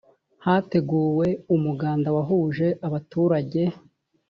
[0.45, 3.61] hateguwe umuganda wahuje abaturage